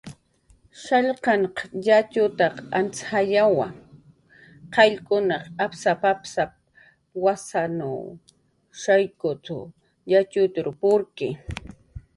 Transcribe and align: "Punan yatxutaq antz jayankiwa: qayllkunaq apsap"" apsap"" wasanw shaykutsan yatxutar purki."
"Punan 0.83 1.41
yatxutaq 1.85 2.55
antz 2.77 2.97
jayankiwa: 3.09 3.67
qayllkunaq 4.73 5.43
apsap"" 5.65 6.01
apsap"" 6.13 6.51
wasanw 7.23 7.93
shaykutsan 8.81 9.65
yatxutar 10.11 10.67
purki." 10.79 11.29